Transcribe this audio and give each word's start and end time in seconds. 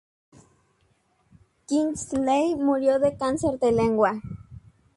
Kingsley 1.67 2.55
murió 2.55 2.97
de 2.97 3.15
cáncer 3.15 3.59
de 3.59 3.71
lengua. 3.71 4.19